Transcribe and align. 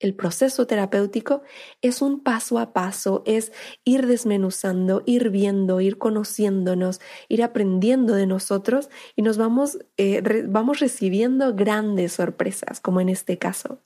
el 0.00 0.14
proceso 0.14 0.66
terapéutico 0.66 1.42
es 1.82 2.02
un 2.02 2.22
paso 2.22 2.58
a 2.58 2.72
paso, 2.72 3.22
es 3.26 3.52
ir 3.84 4.06
desmenuzando, 4.06 5.02
ir 5.06 5.30
viendo, 5.30 5.80
ir 5.80 5.98
conociéndonos, 5.98 7.00
ir 7.28 7.42
aprendiendo 7.42 8.14
de 8.14 8.26
nosotros 8.26 8.90
y 9.14 9.22
nos 9.22 9.38
vamos, 9.38 9.78
eh, 9.96 10.22
vamos 10.48 10.80
recibiendo 10.80 11.54
grandes 11.54 12.12
sorpresas, 12.12 12.80
como 12.80 13.00
en 13.00 13.08
este 13.08 13.38
caso. 13.38 13.85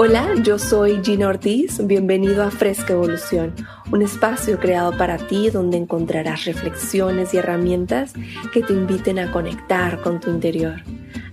Hola, 0.00 0.32
yo 0.44 0.60
soy 0.60 1.02
Gina 1.02 1.26
Ortiz, 1.26 1.84
bienvenido 1.84 2.44
a 2.44 2.52
Fresca 2.52 2.92
Evolución, 2.92 3.52
un 3.90 4.00
espacio 4.00 4.60
creado 4.60 4.96
para 4.96 5.18
ti 5.18 5.50
donde 5.50 5.76
encontrarás 5.76 6.44
reflexiones 6.44 7.34
y 7.34 7.38
herramientas 7.38 8.12
que 8.52 8.62
te 8.62 8.74
inviten 8.74 9.18
a 9.18 9.32
conectar 9.32 10.00
con 10.00 10.20
tu 10.20 10.30
interior 10.30 10.76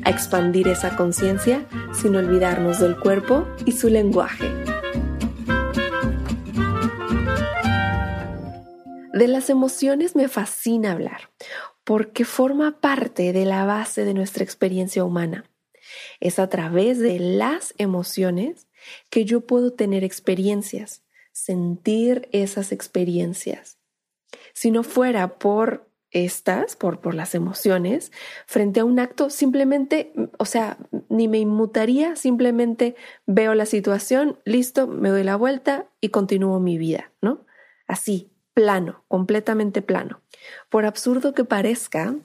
a 0.03 0.09
expandir 0.09 0.67
esa 0.67 0.95
conciencia 0.95 1.63
sin 1.93 2.15
olvidarnos 2.15 2.79
del 2.79 2.97
cuerpo 2.99 3.47
y 3.67 3.73
su 3.73 3.87
lenguaje. 3.87 4.51
De 9.13 9.27
las 9.27 9.51
emociones 9.51 10.15
me 10.15 10.27
fascina 10.27 10.93
hablar 10.93 11.29
porque 11.83 12.25
forma 12.25 12.79
parte 12.81 13.31
de 13.31 13.45
la 13.45 13.63
base 13.65 14.05
de 14.05 14.15
nuestra 14.15 14.43
experiencia 14.43 15.03
humana. 15.03 15.45
Es 16.19 16.39
a 16.39 16.49
través 16.49 16.99
de 16.99 17.19
las 17.19 17.73
emociones 17.77 18.67
que 19.09 19.25
yo 19.25 19.41
puedo 19.41 19.73
tener 19.73 20.03
experiencias, 20.03 21.03
sentir 21.31 22.29
esas 22.31 22.71
experiencias. 22.71 23.77
Si 24.53 24.71
no 24.71 24.83
fuera 24.83 25.37
por 25.37 25.89
estas, 26.11 26.77
por, 26.77 27.01
por 27.01 27.13
las 27.13 27.35
emociones, 27.35 28.11
frente 28.45 28.79
a 28.79 28.85
un 28.85 28.99
acto, 28.99 29.29
simplemente, 29.29 30.13
o 30.37 30.45
sea, 30.45 30.77
ni 31.09 31.27
me 31.27 31.39
inmutaría, 31.39 32.15
simplemente 32.15 32.95
veo 33.25 33.53
la 33.53 33.65
situación, 33.65 34.39
listo, 34.45 34.87
me 34.87 35.09
doy 35.09 35.23
la 35.23 35.35
vuelta 35.35 35.89
y 35.99 36.09
continúo 36.09 36.59
mi 36.61 36.77
vida, 36.77 37.11
¿no? 37.21 37.45
Así, 37.85 38.31
plano, 38.55 39.03
completamente 39.09 39.83
plano. 39.83 40.21
Por 40.69 40.85
absurdo 40.85 41.33
que 41.33 41.43
parezca, 41.43 42.15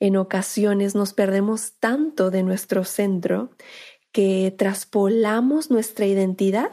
en 0.00 0.16
ocasiones 0.16 0.94
nos 0.94 1.14
perdemos 1.14 1.74
tanto 1.78 2.30
de 2.30 2.42
nuestro 2.42 2.84
centro 2.84 3.50
que 4.12 4.52
traspolamos 4.58 5.70
nuestra 5.70 6.04
identidad 6.04 6.72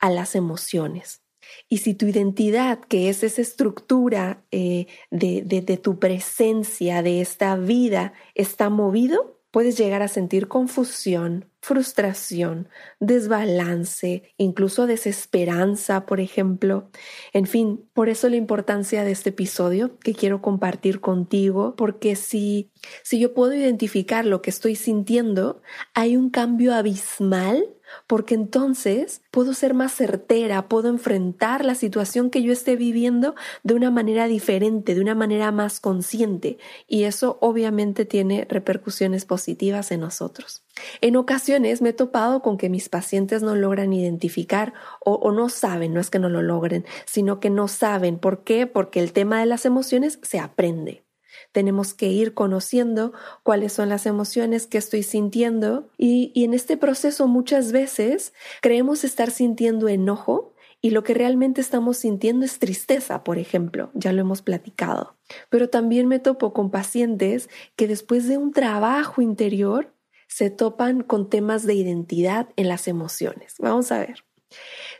a 0.00 0.10
las 0.10 0.34
emociones. 0.34 1.22
Y 1.68 1.78
si 1.78 1.94
tu 1.94 2.06
identidad, 2.06 2.80
que 2.80 3.08
es 3.08 3.22
esa 3.22 3.40
estructura 3.40 4.44
eh, 4.50 4.86
de, 5.10 5.42
de 5.42 5.76
tu 5.76 5.98
presencia, 5.98 7.02
de 7.02 7.20
esta 7.20 7.56
vida, 7.56 8.12
está 8.34 8.70
movido, 8.70 9.37
puedes 9.50 9.78
llegar 9.78 10.02
a 10.02 10.08
sentir 10.08 10.48
confusión, 10.48 11.50
frustración, 11.60 12.68
desbalance, 13.00 14.34
incluso 14.36 14.86
desesperanza, 14.86 16.06
por 16.06 16.20
ejemplo. 16.20 16.90
En 17.32 17.46
fin, 17.46 17.84
por 17.94 18.08
eso 18.08 18.28
la 18.28 18.36
importancia 18.36 19.04
de 19.04 19.12
este 19.12 19.30
episodio 19.30 19.98
que 19.98 20.14
quiero 20.14 20.42
compartir 20.42 21.00
contigo, 21.00 21.74
porque 21.76 22.16
si, 22.16 22.70
si 23.02 23.18
yo 23.18 23.34
puedo 23.34 23.54
identificar 23.54 24.24
lo 24.24 24.42
que 24.42 24.50
estoy 24.50 24.76
sintiendo, 24.76 25.62
hay 25.94 26.16
un 26.16 26.30
cambio 26.30 26.74
abismal 26.74 27.64
porque 28.06 28.34
entonces 28.34 29.22
puedo 29.30 29.54
ser 29.54 29.74
más 29.74 29.92
certera, 29.92 30.68
puedo 30.68 30.88
enfrentar 30.88 31.64
la 31.64 31.74
situación 31.74 32.30
que 32.30 32.42
yo 32.42 32.52
esté 32.52 32.76
viviendo 32.76 33.34
de 33.62 33.74
una 33.74 33.90
manera 33.90 34.26
diferente, 34.26 34.94
de 34.94 35.00
una 35.00 35.14
manera 35.14 35.52
más 35.52 35.80
consciente, 35.80 36.58
y 36.86 37.04
eso 37.04 37.38
obviamente 37.40 38.04
tiene 38.04 38.46
repercusiones 38.48 39.24
positivas 39.24 39.90
en 39.90 40.00
nosotros. 40.00 40.62
En 41.00 41.16
ocasiones 41.16 41.82
me 41.82 41.90
he 41.90 41.92
topado 41.92 42.42
con 42.42 42.56
que 42.56 42.68
mis 42.68 42.88
pacientes 42.88 43.42
no 43.42 43.56
logran 43.56 43.92
identificar 43.92 44.74
o, 45.04 45.14
o, 45.14 45.32
no 45.32 45.48
saben, 45.48 45.92
no 45.92 46.00
es 46.00 46.10
que 46.10 46.18
no 46.18 46.28
lo 46.28 46.42
logren, 46.42 46.84
sino 47.06 47.40
que 47.40 47.50
no 47.50 47.68
saben. 47.68 48.18
¿Por 48.18 48.44
qué? 48.44 48.66
Porque 48.66 49.00
el 49.00 49.12
tema 49.12 49.40
de 49.40 49.46
las 49.46 49.64
emociones 49.64 50.18
se 50.22 50.38
aprende. 50.38 51.07
Tenemos 51.52 51.94
que 51.94 52.06
ir 52.06 52.34
conociendo 52.34 53.12
cuáles 53.42 53.72
son 53.72 53.88
las 53.88 54.06
emociones 54.06 54.66
que 54.66 54.78
estoy 54.78 55.02
sintiendo 55.02 55.88
y, 55.96 56.30
y 56.34 56.44
en 56.44 56.54
este 56.54 56.76
proceso 56.76 57.26
muchas 57.26 57.72
veces 57.72 58.32
creemos 58.60 59.04
estar 59.04 59.30
sintiendo 59.30 59.88
enojo 59.88 60.54
y 60.80 60.90
lo 60.90 61.02
que 61.02 61.14
realmente 61.14 61.60
estamos 61.60 61.96
sintiendo 61.96 62.44
es 62.44 62.58
tristeza, 62.58 63.24
por 63.24 63.38
ejemplo, 63.38 63.90
ya 63.94 64.12
lo 64.12 64.20
hemos 64.20 64.42
platicado. 64.42 65.16
Pero 65.50 65.68
también 65.68 66.06
me 66.06 66.20
topo 66.20 66.52
con 66.52 66.70
pacientes 66.70 67.50
que 67.74 67.88
después 67.88 68.28
de 68.28 68.38
un 68.38 68.52
trabajo 68.52 69.20
interior 69.20 69.92
se 70.28 70.50
topan 70.50 71.02
con 71.02 71.30
temas 71.30 71.66
de 71.66 71.74
identidad 71.74 72.48
en 72.56 72.68
las 72.68 72.86
emociones. 72.86 73.56
Vamos 73.58 73.90
a 73.90 73.98
ver. 73.98 74.27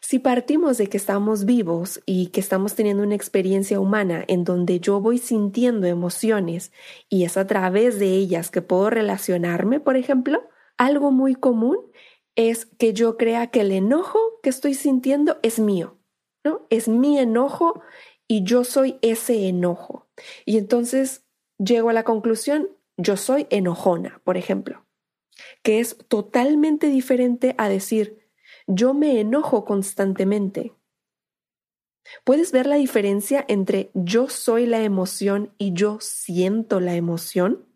Si 0.00 0.18
partimos 0.18 0.78
de 0.78 0.88
que 0.88 0.96
estamos 0.96 1.44
vivos 1.44 2.00
y 2.06 2.28
que 2.28 2.40
estamos 2.40 2.74
teniendo 2.74 3.02
una 3.02 3.14
experiencia 3.14 3.80
humana 3.80 4.24
en 4.28 4.44
donde 4.44 4.80
yo 4.80 5.00
voy 5.00 5.18
sintiendo 5.18 5.86
emociones 5.86 6.72
y 7.08 7.24
es 7.24 7.36
a 7.36 7.46
través 7.46 7.98
de 7.98 8.08
ellas 8.08 8.50
que 8.50 8.62
puedo 8.62 8.90
relacionarme, 8.90 9.80
por 9.80 9.96
ejemplo, 9.96 10.48
algo 10.76 11.10
muy 11.10 11.34
común 11.34 11.78
es 12.36 12.66
que 12.66 12.92
yo 12.92 13.16
crea 13.16 13.48
que 13.48 13.62
el 13.62 13.72
enojo 13.72 14.18
que 14.42 14.50
estoy 14.50 14.74
sintiendo 14.74 15.38
es 15.42 15.58
mío, 15.58 15.98
¿no? 16.44 16.66
Es 16.70 16.86
mi 16.88 17.18
enojo 17.18 17.82
y 18.28 18.44
yo 18.44 18.62
soy 18.62 18.98
ese 19.02 19.48
enojo. 19.48 20.08
Y 20.44 20.58
entonces 20.58 21.24
llego 21.58 21.90
a 21.90 21.94
la 21.94 22.04
conclusión, 22.04 22.68
yo 22.96 23.16
soy 23.16 23.46
enojona, 23.50 24.20
por 24.22 24.36
ejemplo, 24.36 24.86
que 25.62 25.80
es 25.80 25.96
totalmente 26.08 26.88
diferente 26.88 27.54
a 27.58 27.68
decir, 27.68 28.27
yo 28.68 28.94
me 28.94 29.18
enojo 29.18 29.64
constantemente. 29.64 30.74
¿Puedes 32.24 32.52
ver 32.52 32.66
la 32.66 32.76
diferencia 32.76 33.44
entre 33.48 33.90
yo 33.94 34.28
soy 34.28 34.66
la 34.66 34.82
emoción 34.82 35.52
y 35.58 35.72
yo 35.72 35.98
siento 36.00 36.78
la 36.78 36.94
emoción? 36.94 37.66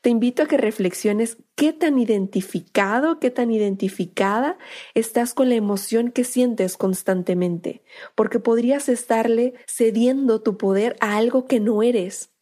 Te 0.00 0.10
invito 0.10 0.42
a 0.42 0.46
que 0.46 0.56
reflexiones 0.56 1.38
qué 1.54 1.72
tan 1.72 1.98
identificado, 1.98 3.20
qué 3.20 3.30
tan 3.30 3.50
identificada 3.50 4.58
estás 4.94 5.34
con 5.34 5.48
la 5.48 5.54
emoción 5.54 6.10
que 6.10 6.24
sientes 6.24 6.76
constantemente, 6.76 7.82
porque 8.14 8.40
podrías 8.40 8.88
estarle 8.88 9.54
cediendo 9.66 10.42
tu 10.42 10.56
poder 10.56 10.96
a 11.00 11.16
algo 11.16 11.46
que 11.46 11.60
no 11.60 11.82
eres. 11.82 12.32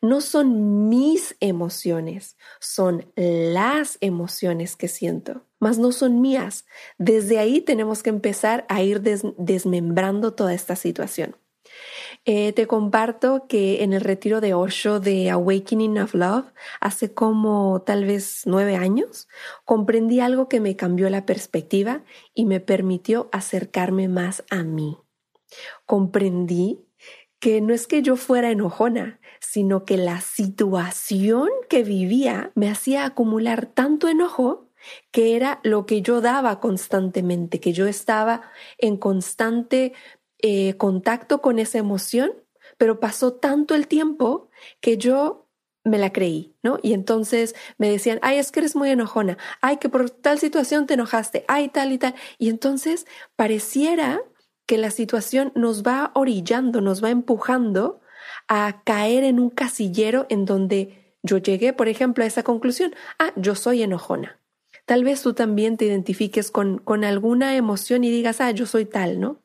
No 0.00 0.20
son 0.20 0.88
mis 0.88 1.36
emociones, 1.40 2.36
son 2.60 3.12
las 3.16 3.98
emociones 4.00 4.76
que 4.76 4.88
siento, 4.88 5.47
mas 5.58 5.78
no 5.78 5.92
son 5.92 6.20
mías. 6.20 6.66
Desde 6.98 7.38
ahí 7.38 7.60
tenemos 7.60 8.02
que 8.02 8.10
empezar 8.10 8.64
a 8.68 8.82
ir 8.82 9.00
desmembrando 9.00 10.34
toda 10.34 10.54
esta 10.54 10.76
situación. 10.76 11.36
Eh, 12.24 12.52
te 12.52 12.66
comparto 12.66 13.46
que 13.48 13.82
en 13.82 13.92
el 13.92 14.00
retiro 14.00 14.40
de 14.40 14.54
Osho 14.54 15.00
de 15.00 15.30
Awakening 15.30 15.98
of 15.98 16.14
Love, 16.14 16.46
hace 16.80 17.12
como 17.12 17.82
tal 17.86 18.04
vez 18.04 18.42
nueve 18.44 18.76
años, 18.76 19.28
comprendí 19.64 20.20
algo 20.20 20.48
que 20.48 20.60
me 20.60 20.76
cambió 20.76 21.08
la 21.10 21.26
perspectiva 21.26 22.02
y 22.34 22.44
me 22.44 22.60
permitió 22.60 23.28
acercarme 23.32 24.08
más 24.08 24.44
a 24.50 24.62
mí. 24.62 24.98
Comprendí 25.86 26.84
que 27.40 27.60
no 27.60 27.72
es 27.72 27.86
que 27.86 28.02
yo 28.02 28.16
fuera 28.16 28.50
enojona, 28.50 29.20
sino 29.40 29.84
que 29.84 29.96
la 29.96 30.20
situación 30.20 31.48
que 31.68 31.84
vivía 31.84 32.50
me 32.54 32.68
hacía 32.68 33.04
acumular 33.04 33.66
tanto 33.66 34.08
enojo 34.08 34.67
que 35.10 35.36
era 35.36 35.60
lo 35.62 35.86
que 35.86 36.02
yo 36.02 36.20
daba 36.20 36.60
constantemente, 36.60 37.60
que 37.60 37.72
yo 37.72 37.86
estaba 37.86 38.42
en 38.78 38.96
constante 38.96 39.92
eh, 40.40 40.74
contacto 40.74 41.40
con 41.40 41.58
esa 41.58 41.78
emoción, 41.78 42.32
pero 42.76 43.00
pasó 43.00 43.34
tanto 43.34 43.74
el 43.74 43.88
tiempo 43.88 44.50
que 44.80 44.98
yo 44.98 45.48
me 45.84 45.98
la 45.98 46.12
creí, 46.12 46.54
¿no? 46.62 46.78
Y 46.82 46.92
entonces 46.92 47.54
me 47.78 47.90
decían, 47.90 48.18
ay, 48.22 48.38
es 48.38 48.52
que 48.52 48.60
eres 48.60 48.76
muy 48.76 48.90
enojona, 48.90 49.38
ay, 49.60 49.78
que 49.78 49.88
por 49.88 50.10
tal 50.10 50.38
situación 50.38 50.86
te 50.86 50.94
enojaste, 50.94 51.44
ay, 51.48 51.68
tal 51.68 51.92
y 51.92 51.98
tal. 51.98 52.14
Y 52.38 52.50
entonces 52.50 53.06
pareciera 53.36 54.20
que 54.66 54.78
la 54.78 54.90
situación 54.90 55.52
nos 55.54 55.82
va 55.82 56.12
orillando, 56.14 56.80
nos 56.80 57.02
va 57.02 57.10
empujando 57.10 58.00
a 58.48 58.82
caer 58.84 59.24
en 59.24 59.40
un 59.40 59.50
casillero 59.50 60.26
en 60.28 60.44
donde 60.44 61.14
yo 61.22 61.38
llegué, 61.38 61.72
por 61.72 61.88
ejemplo, 61.88 62.22
a 62.22 62.26
esa 62.26 62.42
conclusión, 62.42 62.94
ah, 63.18 63.32
yo 63.36 63.54
soy 63.54 63.82
enojona. 63.82 64.38
Tal 64.88 65.04
vez 65.04 65.20
tú 65.20 65.34
también 65.34 65.76
te 65.76 65.84
identifiques 65.84 66.50
con, 66.50 66.78
con 66.78 67.04
alguna 67.04 67.56
emoción 67.56 68.04
y 68.04 68.10
digas, 68.10 68.40
ah, 68.40 68.52
yo 68.52 68.64
soy 68.64 68.86
tal, 68.86 69.20
¿no? 69.20 69.42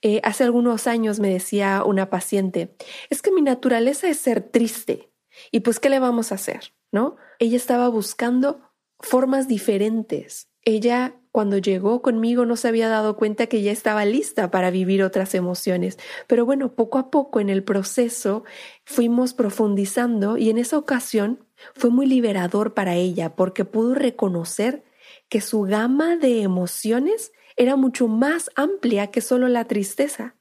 Eh, 0.00 0.20
hace 0.24 0.42
algunos 0.42 0.88
años 0.88 1.20
me 1.20 1.32
decía 1.32 1.84
una 1.86 2.10
paciente, 2.10 2.74
es 3.08 3.22
que 3.22 3.30
mi 3.30 3.42
naturaleza 3.42 4.08
es 4.08 4.18
ser 4.18 4.42
triste. 4.42 5.12
Y 5.52 5.60
pues, 5.60 5.78
¿qué 5.78 5.88
le 5.88 6.00
vamos 6.00 6.32
a 6.32 6.34
hacer? 6.34 6.74
¿No? 6.90 7.14
Ella 7.38 7.56
estaba 7.56 7.86
buscando 7.86 8.60
formas 8.98 9.46
diferentes. 9.46 10.48
Ella 10.64 11.14
cuando 11.30 11.58
llegó 11.58 12.02
conmigo 12.02 12.44
no 12.44 12.56
se 12.56 12.66
había 12.66 12.88
dado 12.88 13.16
cuenta 13.16 13.46
que 13.46 13.62
ya 13.62 13.70
estaba 13.70 14.04
lista 14.04 14.50
para 14.50 14.72
vivir 14.72 15.04
otras 15.04 15.36
emociones. 15.36 15.96
Pero 16.26 16.44
bueno, 16.44 16.74
poco 16.74 16.98
a 16.98 17.08
poco 17.10 17.38
en 17.38 17.50
el 17.50 17.62
proceso 17.62 18.42
fuimos 18.84 19.32
profundizando 19.32 20.36
y 20.38 20.50
en 20.50 20.58
esa 20.58 20.76
ocasión 20.76 21.46
fue 21.74 21.90
muy 21.90 22.06
liberador 22.06 22.74
para 22.74 22.94
ella 22.94 23.34
porque 23.36 23.64
pudo 23.64 23.94
reconocer 23.94 24.84
que 25.28 25.40
su 25.40 25.62
gama 25.62 26.16
de 26.16 26.42
emociones 26.42 27.32
era 27.56 27.76
mucho 27.76 28.08
más 28.08 28.50
amplia 28.54 29.08
que 29.08 29.20
solo 29.20 29.48
la 29.48 29.66
tristeza, 29.66 30.36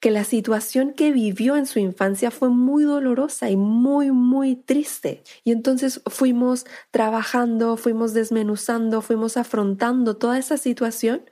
que 0.00 0.10
la 0.10 0.24
situación 0.24 0.92
que 0.92 1.12
vivió 1.12 1.56
en 1.56 1.66
su 1.66 1.78
infancia 1.78 2.30
fue 2.30 2.48
muy 2.48 2.84
dolorosa 2.84 3.50
y 3.50 3.56
muy, 3.56 4.10
muy 4.10 4.56
triste. 4.56 5.22
Y 5.44 5.52
entonces 5.52 6.00
fuimos 6.06 6.66
trabajando, 6.90 7.76
fuimos 7.76 8.12
desmenuzando, 8.12 9.00
fuimos 9.00 9.36
afrontando 9.36 10.16
toda 10.16 10.38
esa 10.38 10.56
situación 10.56 11.22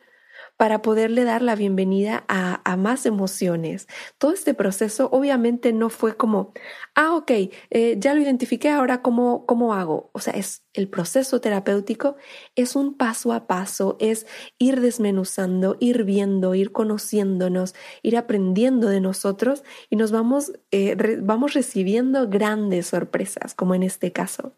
para 0.61 0.83
poderle 0.83 1.25
dar 1.25 1.41
la 1.41 1.55
bienvenida 1.55 2.25
a, 2.29 2.77
más 2.77 3.07
emociones. 3.07 3.89
Todo 4.19 4.35
este 4.35 4.53
proceso 4.53 5.09
obviamente 5.11 5.73
no 5.73 5.89
fue 5.89 6.19
como, 6.19 6.53
ah, 6.95 7.15
ok, 7.15 7.31
eh, 7.71 7.97
ya 7.99 8.13
lo 8.13 8.21
identifiqué, 8.21 8.69
ahora 8.69 9.01
cómo, 9.01 9.47
cómo 9.47 9.73
hago. 9.73 10.11
O 10.13 10.21
sea, 10.21 10.35
es 10.35 10.67
el 10.75 10.91
proceso 10.91 11.41
terapéutico, 11.41 12.17
es 12.57 12.77
un 12.77 12.99
paso 12.99 13.33
a 13.33 13.47
paso, 13.47 13.97
es 14.01 14.27
ir 14.59 14.83
desmenuzando, 14.83 15.79
ir 15.81 16.05
viendo, 16.05 16.55
ir 16.55 16.73
conociéndonos, 16.73 17.75
ir 18.03 18.19
aprendiendo 18.19 18.89
de 18.89 19.01
nosotros 19.01 19.65
y 19.89 19.97
nos 19.97 20.13
vamos, 20.13 20.53
eh, 20.73 20.95
vamos 21.23 21.55
recibiendo 21.55 22.29
grandes 22.29 22.89
sorpresas, 22.89 23.55
como 23.55 23.75
en 23.75 23.83
este 23.83 24.13
caso. 24.13 24.53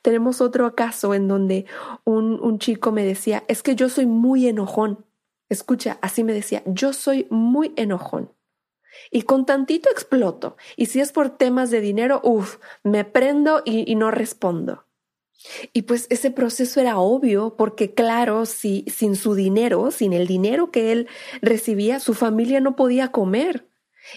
Tenemos 0.00 0.40
otro 0.40 0.74
caso 0.74 1.12
en 1.12 1.28
donde 1.28 1.66
un, 2.04 2.40
un 2.40 2.58
chico 2.58 2.92
me 2.92 3.04
decía, 3.04 3.44
es 3.46 3.62
que 3.62 3.76
yo 3.76 3.90
soy 3.90 4.06
muy 4.06 4.48
enojón. 4.48 5.04
Escucha, 5.48 5.98
así 6.02 6.24
me 6.24 6.32
decía, 6.32 6.62
yo 6.66 6.92
soy 6.92 7.26
muy 7.30 7.72
enojón. 7.76 8.32
Y 9.10 9.22
con 9.22 9.44
tantito 9.44 9.90
exploto. 9.90 10.56
Y 10.76 10.86
si 10.86 11.00
es 11.00 11.12
por 11.12 11.30
temas 11.30 11.70
de 11.70 11.80
dinero, 11.80 12.20
uff, 12.22 12.58
me 12.82 13.04
prendo 13.04 13.62
y, 13.64 13.94
no 13.96 14.10
respondo. 14.10 14.86
Y 15.72 15.82
pues 15.82 16.06
ese 16.10 16.30
proceso 16.30 16.80
era 16.80 16.98
obvio 16.98 17.56
porque 17.56 17.92
claro, 17.92 18.46
si 18.46 18.84
sin 18.88 19.16
su 19.16 19.34
dinero, 19.34 19.90
sin 19.90 20.12
el 20.12 20.26
dinero 20.26 20.70
que 20.70 20.92
él 20.92 21.08
recibía, 21.42 22.00
su 22.00 22.14
familia 22.14 22.60
no 22.60 22.76
podía 22.76 23.08
comer 23.08 23.68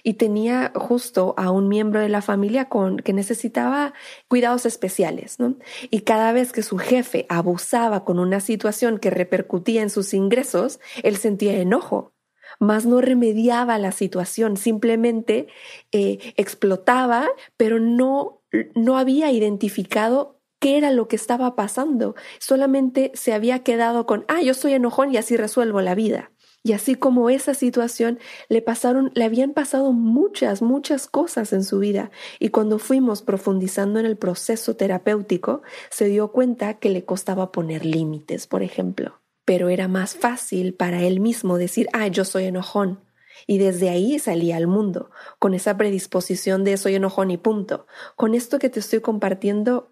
y 0.04 0.16
tenía 0.16 0.72
justo 0.76 1.34
a 1.38 1.52
un 1.52 1.68
miembro 1.68 2.00
de 2.00 2.10
la 2.10 2.22
familia 2.22 2.66
con 2.66 2.98
que 2.98 3.14
necesitaba 3.14 3.94
cuidados 4.28 4.66
especiales, 4.66 5.40
¿no? 5.40 5.56
Y 5.90 6.02
cada 6.02 6.32
vez 6.32 6.52
que 6.52 6.64
su 6.64 6.78
jefe 6.78 7.26
abusaba 7.30 8.06
con 8.06 8.20
una 8.20 8.40
situación 8.40 9.00
que 9.00 9.10
repercutía 9.10 9.82
en 9.82 9.90
sus 9.90 10.14
ingresos, 10.14 10.80
él 11.04 11.18
sentía 11.18 11.58
enojo, 11.58 12.14
mas 12.60 12.86
no 12.86 13.02
remediaba 13.02 13.78
la 13.78 13.92
situación, 13.92 14.58
simplemente 14.58 15.48
eh, 15.92 16.34
explotaba, 16.38 17.28
pero 17.58 17.80
no, 17.80 18.42
no 18.76 18.98
había 18.98 19.32
identificado 19.32 20.38
qué 20.60 20.78
era 20.78 20.92
lo 20.92 21.08
que 21.08 21.16
estaba 21.16 21.56
pasando, 21.56 22.16
solamente 22.40 23.12
se 23.14 23.34
había 23.34 23.60
quedado 23.60 24.06
con, 24.06 24.26
ah, 24.28 24.42
yo 24.42 24.54
soy 24.54 24.74
enojón 24.74 25.14
y 25.14 25.18
así 25.18 25.38
resuelvo 25.38 25.82
la 25.82 25.96
vida. 25.96 26.32
Y 26.68 26.74
así 26.74 26.96
como 26.96 27.30
esa 27.30 27.54
situación 27.54 28.20
le 28.50 28.62
pasaron, 28.62 29.10
le 29.16 29.24
habían 29.24 29.54
pasado 29.54 29.94
muchas, 29.94 30.62
muchas 30.62 31.08
cosas 31.08 31.54
en 31.54 31.64
su 31.64 31.80
vida. 31.80 32.12
Y 32.40 32.50
cuando 32.50 32.78
fuimos 32.78 33.22
profundizando 33.22 34.02
en 34.02 34.06
el 34.06 34.18
proceso 34.18 34.76
terapéutico, 34.76 35.62
se 35.90 36.10
dio 36.10 36.34
cuenta 36.34 36.74
que 36.74 36.90
le 36.90 37.06
costaba 37.06 37.54
poner 37.54 37.86
límites, 37.86 38.48
por 38.48 38.64
ejemplo. 38.64 39.22
Pero 39.46 39.70
era 39.70 39.88
más 39.88 40.18
fácil 40.18 40.74
para 40.74 41.04
él 41.04 41.22
mismo 41.22 41.58
decir, 41.58 41.88
ah, 41.94 42.10
yo 42.10 42.26
soy 42.26 42.44
enojón. 42.44 43.00
Y 43.46 43.60
desde 43.60 43.90
ahí 43.90 44.20
salía 44.20 44.58
al 44.58 44.68
mundo, 44.68 45.10
con 45.40 45.54
esa 45.54 45.78
predisposición 45.78 46.66
de 46.66 46.76
soy 46.76 46.96
enojón 46.96 47.32
y 47.32 47.38
punto. 47.38 47.88
Con 48.18 48.34
esto 48.34 48.60
que 48.60 48.68
te 48.68 48.82
estoy 48.82 49.00
compartiendo, 49.00 49.90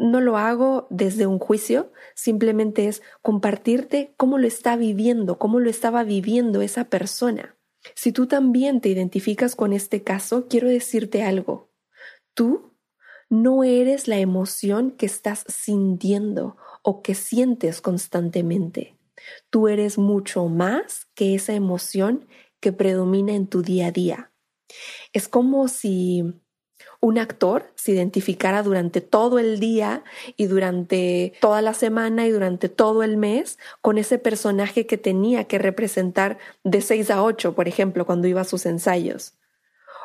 no 0.00 0.20
lo 0.20 0.38
hago 0.38 0.86
desde 0.90 1.26
un 1.26 1.38
juicio, 1.38 1.92
simplemente 2.14 2.88
es 2.88 3.02
compartirte 3.22 4.14
cómo 4.16 4.38
lo 4.38 4.46
está 4.46 4.76
viviendo, 4.76 5.38
cómo 5.38 5.60
lo 5.60 5.70
estaba 5.70 6.02
viviendo 6.04 6.62
esa 6.62 6.84
persona. 6.86 7.56
Si 7.94 8.12
tú 8.12 8.26
también 8.26 8.80
te 8.80 8.88
identificas 8.88 9.54
con 9.54 9.72
este 9.72 10.02
caso, 10.02 10.48
quiero 10.48 10.68
decirte 10.68 11.22
algo. 11.22 11.70
Tú 12.34 12.74
no 13.28 13.62
eres 13.62 14.08
la 14.08 14.18
emoción 14.18 14.90
que 14.90 15.06
estás 15.06 15.44
sintiendo 15.48 16.56
o 16.82 17.02
que 17.02 17.14
sientes 17.14 17.80
constantemente. 17.80 18.96
Tú 19.50 19.68
eres 19.68 19.98
mucho 19.98 20.46
más 20.46 21.06
que 21.14 21.34
esa 21.34 21.52
emoción 21.52 22.26
que 22.58 22.72
predomina 22.72 23.34
en 23.34 23.46
tu 23.46 23.62
día 23.62 23.88
a 23.88 23.92
día. 23.92 24.32
Es 25.12 25.28
como 25.28 25.68
si 25.68 26.40
un 27.00 27.18
actor 27.18 27.72
se 27.74 27.92
identificara 27.92 28.62
durante 28.62 29.00
todo 29.00 29.38
el 29.38 29.58
día 29.58 30.04
y 30.36 30.46
durante 30.46 31.32
toda 31.40 31.62
la 31.62 31.74
semana 31.74 32.26
y 32.26 32.30
durante 32.30 32.68
todo 32.68 33.02
el 33.02 33.16
mes 33.16 33.58
con 33.80 33.96
ese 33.98 34.18
personaje 34.18 34.86
que 34.86 34.98
tenía 34.98 35.44
que 35.44 35.58
representar 35.58 36.38
de 36.62 36.82
6 36.82 37.10
a 37.10 37.22
8, 37.22 37.54
por 37.54 37.68
ejemplo, 37.68 38.04
cuando 38.04 38.28
iba 38.28 38.42
a 38.42 38.44
sus 38.44 38.66
ensayos. 38.66 39.34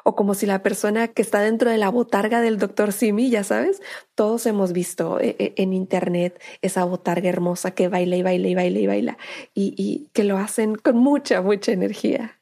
O 0.08 0.16
como 0.16 0.36
si 0.36 0.46
la 0.46 0.62
persona 0.62 1.08
que 1.08 1.24
está 1.24 1.42
dentro 1.42 1.70
de 1.72 1.78
la 1.78 1.90
botarga 1.90 2.40
del 2.40 2.60
doctor 2.60 2.94
Simi, 2.94 3.30
ya 3.32 3.44
sabes, 3.44 3.82
todos 4.14 4.46
hemos 4.46 4.72
visto 4.72 5.20
eh, 5.20 5.36
eh, 5.40 5.54
en 5.58 5.74
internet 5.74 6.40
esa 6.62 6.86
botarga 6.86 7.28
hermosa 7.28 7.72
que 7.72 7.88
baila 7.88 8.16
y 8.16 8.24
baila 8.24 8.48
y 8.48 8.56
baila 8.56 8.80
y 8.80 8.88
baila 8.88 9.18
y, 9.54 9.74
y 9.78 10.10
que 10.14 10.24
lo 10.24 10.38
hacen 10.38 10.76
con 10.76 10.98
mucha, 10.98 11.42
mucha 11.42 11.72
energía 11.72 12.40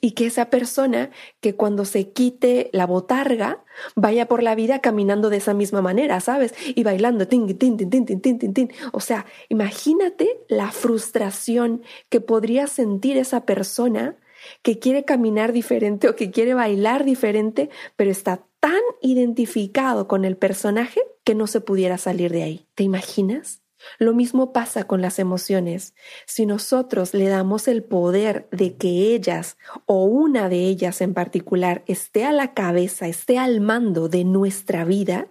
y 0.00 0.12
que 0.12 0.26
esa 0.26 0.50
persona 0.50 1.10
que 1.40 1.54
cuando 1.54 1.84
se 1.84 2.10
quite 2.10 2.70
la 2.72 2.86
botarga 2.86 3.64
vaya 3.94 4.26
por 4.28 4.42
la 4.42 4.54
vida 4.54 4.80
caminando 4.80 5.30
de 5.30 5.38
esa 5.38 5.54
misma 5.54 5.82
manera, 5.82 6.20
¿sabes? 6.20 6.54
Y 6.74 6.82
bailando 6.82 7.26
tin 7.28 7.46
tin 7.58 7.76
tin 7.76 7.90
tin 7.90 8.20
tin 8.20 8.38
tin 8.38 8.54
tin. 8.54 8.72
O 8.92 9.00
sea, 9.00 9.26
imagínate 9.48 10.40
la 10.48 10.70
frustración 10.70 11.82
que 12.08 12.20
podría 12.20 12.66
sentir 12.66 13.16
esa 13.16 13.44
persona 13.44 14.16
que 14.62 14.78
quiere 14.78 15.04
caminar 15.04 15.52
diferente 15.52 16.08
o 16.08 16.16
que 16.16 16.30
quiere 16.30 16.54
bailar 16.54 17.04
diferente, 17.04 17.70
pero 17.96 18.10
está 18.10 18.44
tan 18.60 18.80
identificado 19.00 20.08
con 20.08 20.24
el 20.24 20.36
personaje 20.36 21.00
que 21.24 21.34
no 21.34 21.46
se 21.46 21.60
pudiera 21.60 21.98
salir 21.98 22.32
de 22.32 22.42
ahí. 22.42 22.66
¿Te 22.74 22.84
imaginas? 22.84 23.61
Lo 23.98 24.14
mismo 24.14 24.52
pasa 24.52 24.84
con 24.84 25.02
las 25.02 25.18
emociones. 25.18 25.94
Si 26.26 26.46
nosotros 26.46 27.14
le 27.14 27.28
damos 27.28 27.68
el 27.68 27.82
poder 27.82 28.48
de 28.50 28.76
que 28.76 29.14
ellas 29.14 29.56
o 29.86 30.04
una 30.04 30.48
de 30.48 30.60
ellas 30.66 31.00
en 31.00 31.14
particular 31.14 31.82
esté 31.86 32.24
a 32.24 32.32
la 32.32 32.54
cabeza, 32.54 33.08
esté 33.08 33.38
al 33.38 33.60
mando 33.60 34.08
de 34.08 34.24
nuestra 34.24 34.84
vida, 34.84 35.28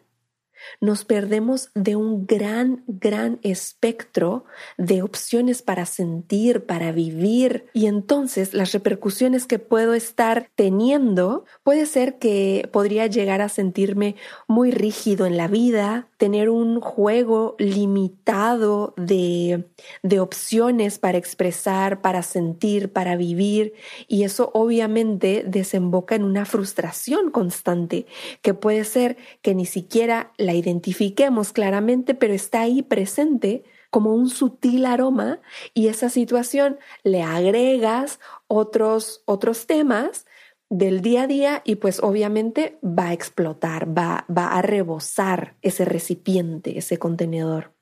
nos 0.79 1.05
perdemos 1.05 1.69
de 1.75 1.95
un 1.95 2.25
gran, 2.25 2.83
gran 2.87 3.39
espectro 3.43 4.45
de 4.77 5.01
opciones 5.01 5.61
para 5.61 5.85
sentir, 5.85 6.65
para 6.65 6.91
vivir. 6.91 7.65
Y 7.73 7.87
entonces 7.87 8.53
las 8.53 8.71
repercusiones 8.71 9.45
que 9.45 9.59
puedo 9.59 9.93
estar 9.93 10.49
teniendo 10.55 11.45
puede 11.63 11.85
ser 11.85 12.17
que 12.17 12.69
podría 12.71 13.07
llegar 13.07 13.41
a 13.41 13.49
sentirme 13.49 14.15
muy 14.47 14.71
rígido 14.71 15.25
en 15.25 15.37
la 15.37 15.47
vida, 15.47 16.07
tener 16.17 16.49
un 16.49 16.81
juego 16.81 17.55
limitado 17.57 18.93
de, 18.97 19.65
de 20.03 20.19
opciones 20.19 20.99
para 20.99 21.17
expresar, 21.17 22.01
para 22.01 22.23
sentir, 22.23 22.91
para 22.91 23.15
vivir. 23.15 23.73
Y 24.07 24.23
eso 24.23 24.51
obviamente 24.53 25.43
desemboca 25.47 26.15
en 26.15 26.23
una 26.23 26.45
frustración 26.45 27.31
constante 27.31 28.05
que 28.41 28.53
puede 28.53 28.83
ser 28.83 29.17
que 29.41 29.55
ni 29.55 29.65
siquiera 29.65 30.31
la 30.51 30.57
identifiquemos 30.57 31.53
claramente, 31.53 32.13
pero 32.13 32.33
está 32.33 32.61
ahí 32.61 32.81
presente 32.81 33.63
como 33.89 34.13
un 34.13 34.29
sutil 34.29 34.85
aroma 34.85 35.39
y 35.73 35.87
esa 35.87 36.09
situación 36.09 36.77
le 37.03 37.23
agregas 37.23 38.19
otros, 38.47 39.23
otros 39.25 39.65
temas 39.65 40.25
del 40.69 41.01
día 41.01 41.23
a 41.23 41.27
día 41.27 41.61
y 41.63 41.75
pues 41.75 42.01
obviamente 42.01 42.79
va 42.83 43.07
a 43.07 43.13
explotar, 43.13 43.97
va, 43.97 44.25
va 44.29 44.47
a 44.47 44.61
rebosar 44.61 45.55
ese 45.61 45.85
recipiente, 45.85 46.77
ese 46.77 46.97
contenedor. 46.97 47.73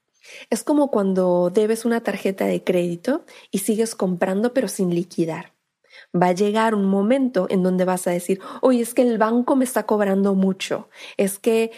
Es 0.51 0.63
como 0.63 0.91
cuando 0.91 1.49
debes 1.51 1.85
una 1.85 2.01
tarjeta 2.01 2.45
de 2.45 2.63
crédito 2.63 3.25
y 3.49 3.59
sigues 3.59 3.95
comprando 3.95 4.53
pero 4.53 4.67
sin 4.67 4.93
liquidar 4.93 5.53
va 6.15 6.27
a 6.27 6.33
llegar 6.33 6.75
un 6.75 6.85
momento 6.85 7.47
en 7.49 7.63
donde 7.63 7.85
vas 7.85 8.07
a 8.07 8.11
decir, 8.11 8.39
oye, 8.61 8.81
es 8.81 8.93
que 8.93 9.01
el 9.01 9.17
banco 9.17 9.55
me 9.55 9.65
está 9.65 9.85
cobrando 9.85 10.35
mucho, 10.35 10.89
es 11.17 11.39
que 11.39 11.71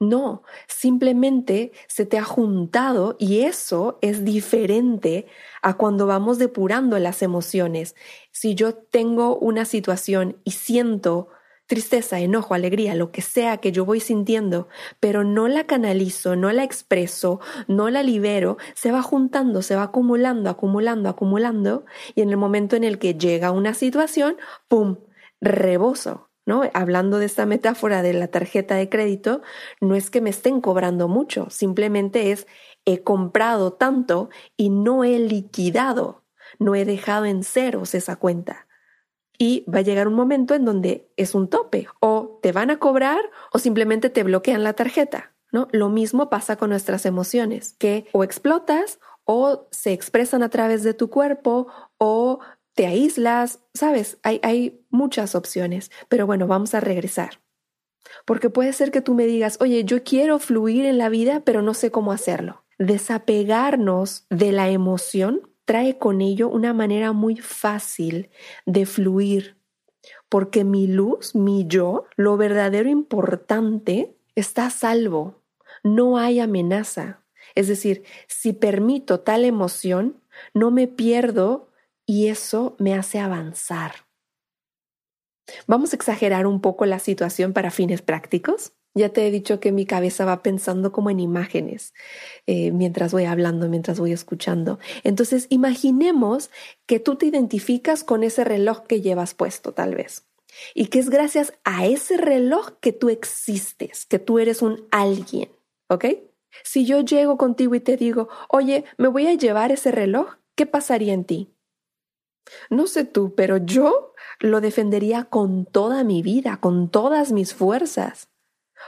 no, 0.00 0.42
simplemente 0.68 1.72
se 1.88 2.06
te 2.06 2.18
ha 2.18 2.24
juntado 2.24 3.16
y 3.18 3.40
eso 3.40 3.98
es 4.02 4.24
diferente 4.24 5.26
a 5.62 5.74
cuando 5.74 6.06
vamos 6.06 6.38
depurando 6.38 6.98
las 6.98 7.22
emociones. 7.22 7.94
Si 8.30 8.54
yo 8.54 8.74
tengo 8.74 9.36
una 9.38 9.64
situación 9.64 10.36
y 10.44 10.52
siento 10.52 11.28
tristeza, 11.66 12.20
enojo, 12.20 12.54
alegría, 12.54 12.94
lo 12.94 13.10
que 13.10 13.22
sea 13.22 13.58
que 13.58 13.72
yo 13.72 13.84
voy 13.84 14.00
sintiendo, 14.00 14.68
pero 15.00 15.24
no 15.24 15.48
la 15.48 15.64
canalizo, 15.66 16.36
no 16.36 16.52
la 16.52 16.62
expreso, 16.64 17.40
no 17.66 17.90
la 17.90 18.02
libero, 18.02 18.56
se 18.74 18.92
va 18.92 19.02
juntando, 19.02 19.62
se 19.62 19.74
va 19.74 19.84
acumulando, 19.84 20.48
acumulando, 20.48 21.08
acumulando, 21.08 21.84
y 22.14 22.22
en 22.22 22.30
el 22.30 22.36
momento 22.36 22.76
en 22.76 22.84
el 22.84 22.98
que 22.98 23.14
llega 23.14 23.50
una 23.50 23.74
situación, 23.74 24.36
¡pum!, 24.68 24.98
reboso, 25.40 26.25
Hablando 26.74 27.18
de 27.18 27.26
esta 27.26 27.46
metáfora 27.46 28.02
de 28.02 28.12
la 28.12 28.28
tarjeta 28.28 28.76
de 28.76 28.88
crédito, 28.88 29.42
no 29.80 29.94
es 29.94 30.10
que 30.10 30.20
me 30.20 30.30
estén 30.30 30.60
cobrando 30.60 31.08
mucho, 31.08 31.48
simplemente 31.50 32.30
es 32.30 32.46
he 32.84 33.02
comprado 33.02 33.72
tanto 33.72 34.30
y 34.56 34.70
no 34.70 35.02
he 35.02 35.18
liquidado, 35.18 36.22
no 36.58 36.74
he 36.74 36.84
dejado 36.84 37.24
en 37.24 37.42
ceros 37.42 37.94
esa 37.94 38.16
cuenta. 38.16 38.68
Y 39.38 39.64
va 39.70 39.80
a 39.80 39.82
llegar 39.82 40.06
un 40.06 40.14
momento 40.14 40.54
en 40.54 40.64
donde 40.64 41.10
es 41.16 41.34
un 41.34 41.48
tope, 41.48 41.88
o 42.00 42.38
te 42.42 42.52
van 42.52 42.70
a 42.70 42.78
cobrar 42.78 43.20
o 43.52 43.58
simplemente 43.58 44.08
te 44.08 44.22
bloquean 44.22 44.62
la 44.62 44.74
tarjeta. 44.74 45.34
¿no? 45.52 45.68
Lo 45.72 45.88
mismo 45.88 46.30
pasa 46.30 46.56
con 46.56 46.70
nuestras 46.70 47.06
emociones, 47.06 47.74
que 47.78 48.06
o 48.12 48.22
explotas 48.24 49.00
o 49.24 49.66
se 49.72 49.92
expresan 49.92 50.42
a 50.42 50.48
través 50.48 50.84
de 50.84 50.94
tu 50.94 51.10
cuerpo 51.10 51.66
o 51.98 52.38
te 52.76 52.86
aíslas, 52.86 53.60
sabes, 53.74 54.18
hay, 54.22 54.38
hay 54.42 54.84
muchas 54.90 55.34
opciones, 55.34 55.90
pero 56.08 56.26
bueno, 56.26 56.46
vamos 56.46 56.74
a 56.74 56.80
regresar. 56.80 57.40
Porque 58.26 58.50
puede 58.50 58.74
ser 58.74 58.90
que 58.90 59.00
tú 59.00 59.14
me 59.14 59.24
digas, 59.24 59.56
oye, 59.60 59.84
yo 59.84 60.04
quiero 60.04 60.38
fluir 60.38 60.84
en 60.84 60.98
la 60.98 61.08
vida, 61.08 61.40
pero 61.40 61.62
no 61.62 61.72
sé 61.72 61.90
cómo 61.90 62.12
hacerlo. 62.12 62.64
Desapegarnos 62.78 64.26
de 64.28 64.52
la 64.52 64.68
emoción 64.68 65.50
trae 65.64 65.96
con 65.96 66.20
ello 66.20 66.48
una 66.50 66.74
manera 66.74 67.12
muy 67.12 67.36
fácil 67.36 68.28
de 68.66 68.84
fluir, 68.84 69.56
porque 70.28 70.62
mi 70.62 70.86
luz, 70.86 71.34
mi 71.34 71.64
yo, 71.66 72.04
lo 72.14 72.36
verdadero 72.36 72.90
importante, 72.90 74.18
está 74.34 74.66
a 74.66 74.70
salvo. 74.70 75.42
No 75.82 76.18
hay 76.18 76.40
amenaza. 76.40 77.22
Es 77.54 77.68
decir, 77.68 78.04
si 78.28 78.52
permito 78.52 79.20
tal 79.20 79.46
emoción, 79.46 80.20
no 80.52 80.70
me 80.70 80.88
pierdo 80.88 81.70
y 82.06 82.28
eso 82.28 82.76
me 82.78 82.94
hace 82.94 83.18
avanzar. 83.18 84.06
Vamos 85.66 85.92
a 85.92 85.96
exagerar 85.96 86.46
un 86.46 86.60
poco 86.60 86.86
la 86.86 86.98
situación 86.98 87.52
para 87.52 87.70
fines 87.70 88.02
prácticos. 88.02 88.72
Ya 88.94 89.10
te 89.10 89.26
he 89.26 89.30
dicho 89.30 89.60
que 89.60 89.72
mi 89.72 89.84
cabeza 89.84 90.24
va 90.24 90.42
pensando 90.42 90.90
como 90.90 91.10
en 91.10 91.20
imágenes 91.20 91.92
eh, 92.46 92.72
mientras 92.72 93.12
voy 93.12 93.24
hablando, 93.24 93.68
mientras 93.68 94.00
voy 94.00 94.12
escuchando. 94.12 94.78
Entonces, 95.04 95.46
imaginemos 95.50 96.50
que 96.86 96.98
tú 96.98 97.16
te 97.16 97.26
identificas 97.26 98.04
con 98.04 98.22
ese 98.22 98.42
reloj 98.42 98.86
que 98.86 99.02
llevas 99.02 99.34
puesto, 99.34 99.72
tal 99.72 99.94
vez. 99.94 100.26
Y 100.74 100.86
que 100.86 100.98
es 100.98 101.10
gracias 101.10 101.52
a 101.64 101.84
ese 101.86 102.16
reloj 102.16 102.78
que 102.80 102.92
tú 102.92 103.10
existes, 103.10 104.06
que 104.06 104.18
tú 104.18 104.38
eres 104.38 104.62
un 104.62 104.86
alguien, 104.90 105.50
¿ok? 105.90 106.06
Si 106.64 106.86
yo 106.86 107.00
llego 107.00 107.36
contigo 107.36 107.74
y 107.74 107.80
te 107.80 107.98
digo, 107.98 108.30
oye, 108.48 108.86
me 108.96 109.08
voy 109.08 109.26
a 109.26 109.34
llevar 109.34 109.72
ese 109.72 109.90
reloj, 109.90 110.36
¿qué 110.54 110.64
pasaría 110.64 111.12
en 111.12 111.24
ti? 111.24 111.55
No 112.70 112.86
sé 112.86 113.04
tú, 113.04 113.34
pero 113.34 113.56
yo 113.58 114.14
lo 114.40 114.60
defendería 114.60 115.24
con 115.24 115.66
toda 115.66 116.04
mi 116.04 116.22
vida, 116.22 116.58
con 116.58 116.90
todas 116.90 117.32
mis 117.32 117.54
fuerzas, 117.54 118.28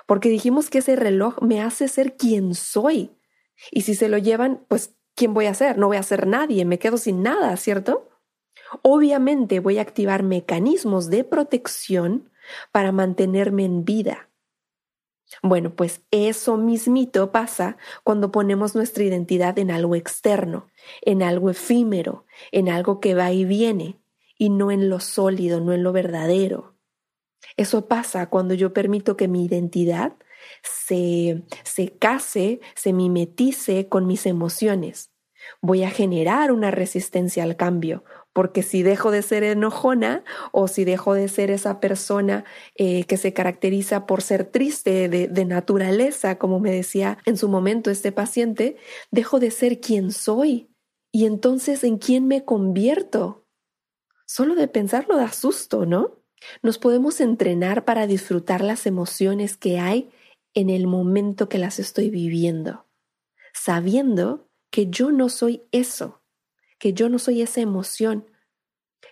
porque 0.07 0.29
dijimos 0.29 0.71
que 0.71 0.79
ese 0.79 0.97
reloj 0.97 1.41
me 1.43 1.63
hace 1.63 1.89
ser 1.89 2.17
quien 2.17 2.55
soy. 2.55 3.17
Y 3.71 3.83
si 3.83 3.95
se 3.95 4.09
lo 4.09 4.19
llevan, 4.19 4.65
pues, 4.69 4.95
¿quién 5.15 5.35
voy 5.35 5.47
a 5.47 5.55
ser? 5.55 5.79
No 5.79 5.89
voy 5.89 5.97
a 5.97 6.03
ser 6.03 6.27
nadie, 6.27 6.65
me 6.65 6.79
quedo 6.79 6.97
sin 6.97 7.23
nada, 7.23 7.57
¿cierto? 7.57 8.09
Obviamente 8.83 9.61
voy 9.61 9.79
a 9.79 9.83
activar 9.83 10.23
mecanismos 10.23 11.11
de 11.11 11.25
protección 11.25 12.31
para 12.73 12.93
mantenerme 12.93 13.65
en 13.65 13.85
vida. 13.85 14.28
Bueno, 15.43 15.75
pues 15.75 16.03
eso 16.11 16.57
mismito 16.57 17.33
pasa 17.33 17.77
cuando 18.03 18.33
ponemos 18.33 18.75
nuestra 18.75 19.05
identidad 19.05 19.59
en 19.59 19.71
algo 19.71 19.95
externo, 19.95 20.69
en 21.03 21.23
algo 21.23 21.51
efímero, 21.51 22.25
en 22.51 22.69
algo 22.69 23.01
que 23.01 23.15
va 23.15 23.31
y 23.33 23.45
viene, 23.45 23.99
y 24.39 24.51
no 24.51 24.71
en 24.71 24.89
lo 24.89 25.01
sólido, 25.01 25.61
no 25.61 25.73
en 25.73 25.83
lo 25.83 25.93
verdadero. 25.93 26.75
Eso 27.57 27.89
pasa 27.89 28.29
cuando 28.29 28.55
yo 28.55 28.73
permito 28.73 29.17
que 29.17 29.29
mi 29.29 29.45
identidad 29.45 30.15
se, 30.63 31.43
se 31.65 31.91
case, 31.99 32.61
se 32.75 32.93
mimetice 32.93 33.89
con 33.89 34.07
mis 34.07 34.27
emociones. 34.27 35.11
Voy 35.61 35.83
a 35.83 35.91
generar 35.91 36.53
una 36.53 36.71
resistencia 36.71 37.43
al 37.43 37.57
cambio, 37.57 38.05
porque 38.33 38.63
si 38.63 38.83
dejo 38.83 39.11
de 39.11 39.23
ser 39.23 39.43
enojona 39.43 40.25
o 40.53 40.69
si 40.69 40.85
dejo 40.85 41.15
de 41.15 41.29
ser 41.29 41.51
esa 41.51 41.81
persona 41.81 42.45
eh, 42.77 43.05
que 43.05 43.17
se 43.17 43.33
caracteriza 43.33 44.07
por 44.07 44.23
ser 44.23 44.45
triste 44.45 45.09
de, 45.09 45.29
de 45.29 45.45
naturaleza, 45.45 46.39
como 46.39 46.61
me 46.61 46.71
decía 46.71 47.19
en 47.25 47.37
su 47.37 47.49
momento 47.49 47.91
este 47.91 48.13
paciente, 48.13 48.77
dejo 49.11 49.41
de 49.41 49.51
ser 49.51 49.81
quien 49.81 50.13
soy. 50.13 50.69
Y 51.11 51.27
entonces, 51.27 51.85
¿en 51.85 51.99
quién 51.99 52.27
me 52.29 52.45
convierto? 52.45 53.47
Solo 54.27 54.55
de 54.55 54.69
pensarlo 54.69 55.17
da 55.17 55.33
susto, 55.33 55.87
¿no? 55.87 56.23
Nos 56.63 56.79
podemos 56.79 57.21
entrenar 57.21 57.85
para 57.85 58.07
disfrutar 58.07 58.63
las 58.63 58.87
emociones 58.87 59.57
que 59.57 59.81
hay 59.81 60.11
en 60.55 60.71
el 60.71 60.87
momento 60.87 61.49
que 61.49 61.59
las 61.59 61.79
estoy 61.79 62.11
viviendo, 62.11 62.87
sabiendo 63.53 64.49
que 64.71 64.89
yo 64.89 65.11
no 65.13 65.29
soy 65.29 65.63
eso 65.73 66.23
que 66.79 66.93
yo 66.93 67.09
no 67.09 67.19
soy 67.19 67.43
esa 67.43 67.61
emoción, 67.61 68.27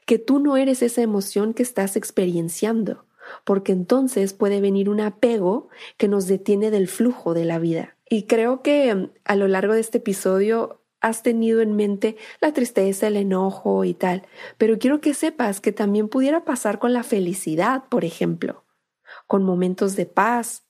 que 0.06 0.18
tú 0.18 0.38
no 0.38 0.56
eres 0.56 0.82
esa 0.82 1.02
emoción 1.02 1.54
que 1.54 1.62
estás 1.62 1.96
experienciando, 1.96 3.06
porque 3.44 3.72
entonces 3.72 4.34
puede 4.34 4.60
venir 4.60 4.88
un 4.88 5.00
apego 5.00 5.68
que 5.96 6.08
nos 6.08 6.26
detiene 6.26 6.70
del 6.70 6.88
flujo 6.88 7.34
de 7.34 7.44
la 7.44 7.58
vida. 7.58 7.96
Y 8.08 8.24
creo 8.24 8.62
que 8.62 8.94
mm, 8.94 9.10
a 9.24 9.36
lo 9.36 9.48
largo 9.48 9.74
de 9.74 9.80
este 9.80 9.98
episodio 9.98 10.82
has 11.00 11.22
tenido 11.22 11.60
en 11.60 11.76
mente 11.76 12.16
la 12.40 12.52
tristeza, 12.52 13.08
el 13.08 13.16
enojo 13.16 13.84
y 13.84 13.94
tal, 13.94 14.26
pero 14.58 14.78
quiero 14.78 15.00
que 15.00 15.14
sepas 15.14 15.60
que 15.60 15.72
también 15.72 16.08
pudiera 16.08 16.44
pasar 16.44 16.78
con 16.78 16.92
la 16.92 17.02
felicidad, 17.02 17.84
por 17.88 18.04
ejemplo, 18.04 18.64
con 19.26 19.44
momentos 19.44 19.94
de 19.96 20.06
paz, 20.06 20.65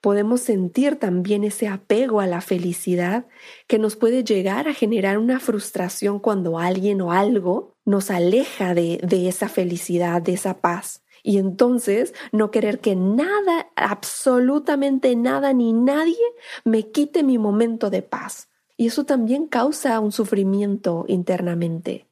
Podemos 0.00 0.40
sentir 0.40 0.96
también 0.96 1.44
ese 1.44 1.68
apego 1.68 2.20
a 2.20 2.26
la 2.26 2.40
felicidad 2.40 3.26
que 3.66 3.78
nos 3.78 3.96
puede 3.96 4.24
llegar 4.24 4.68
a 4.68 4.74
generar 4.74 5.18
una 5.18 5.40
frustración 5.40 6.18
cuando 6.18 6.58
alguien 6.58 7.00
o 7.00 7.12
algo 7.12 7.74
nos 7.84 8.10
aleja 8.10 8.74
de, 8.74 9.00
de 9.02 9.28
esa 9.28 9.48
felicidad, 9.48 10.22
de 10.22 10.34
esa 10.34 10.60
paz. 10.60 11.02
Y 11.22 11.38
entonces 11.38 12.14
no 12.32 12.50
querer 12.50 12.80
que 12.80 12.96
nada, 12.96 13.70
absolutamente 13.76 15.14
nada 15.16 15.52
ni 15.52 15.72
nadie 15.72 16.16
me 16.64 16.90
quite 16.90 17.22
mi 17.22 17.38
momento 17.38 17.90
de 17.90 18.02
paz. 18.02 18.48
Y 18.76 18.86
eso 18.86 19.04
también 19.04 19.46
causa 19.46 20.00
un 20.00 20.12
sufrimiento 20.12 21.04
internamente 21.08 22.09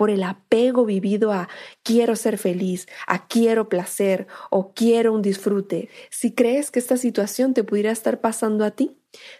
por 0.00 0.08
el 0.08 0.22
apego 0.22 0.86
vivido 0.86 1.30
a 1.30 1.50
quiero 1.82 2.16
ser 2.16 2.38
feliz, 2.38 2.88
a 3.06 3.26
quiero 3.26 3.68
placer 3.68 4.28
o 4.48 4.72
quiero 4.72 5.12
un 5.12 5.20
disfrute. 5.20 5.90
Si 6.08 6.32
crees 6.32 6.70
que 6.70 6.78
esta 6.78 6.96
situación 6.96 7.52
te 7.52 7.64
pudiera 7.64 7.90
estar 7.90 8.22
pasando 8.22 8.64
a 8.64 8.70
ti, 8.70 8.96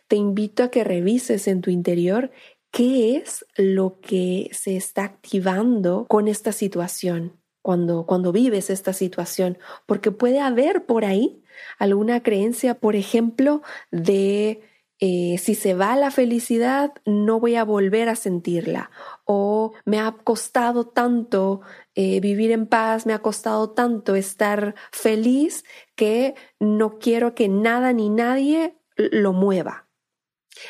te 0.06 0.16
invito 0.16 0.62
a 0.62 0.70
que 0.70 0.84
revises 0.84 1.48
en 1.48 1.62
tu 1.62 1.70
interior 1.70 2.30
qué 2.70 3.16
es 3.16 3.46
lo 3.56 4.00
que 4.02 4.50
se 4.52 4.76
está 4.76 5.04
activando 5.04 6.04
con 6.10 6.28
esta 6.28 6.52
situación. 6.52 7.40
Cuando, 7.62 8.04
cuando 8.04 8.30
vives 8.30 8.68
esta 8.68 8.92
situación, 8.92 9.56
porque 9.86 10.10
puede 10.10 10.40
haber 10.40 10.84
por 10.84 11.06
ahí 11.06 11.42
alguna 11.78 12.22
creencia, 12.22 12.74
por 12.74 12.96
ejemplo, 12.96 13.62
de 13.90 14.60
eh, 15.02 15.38
si 15.38 15.54
se 15.54 15.72
va 15.72 15.96
la 15.96 16.10
felicidad, 16.10 16.92
no 17.06 17.40
voy 17.40 17.56
a 17.56 17.64
volver 17.64 18.10
a 18.10 18.16
sentirla. 18.16 18.90
O 19.24 19.72
me 19.86 19.98
ha 19.98 20.12
costado 20.12 20.86
tanto 20.88 21.62
eh, 21.94 22.20
vivir 22.20 22.50
en 22.52 22.66
paz, 22.66 23.06
me 23.06 23.14
ha 23.14 23.20
costado 23.20 23.70
tanto 23.70 24.14
estar 24.14 24.74
feliz 24.92 25.64
que 25.96 26.34
no 26.58 26.98
quiero 26.98 27.34
que 27.34 27.48
nada 27.48 27.94
ni 27.94 28.10
nadie 28.10 28.76
lo 28.96 29.32
mueva. 29.32 29.88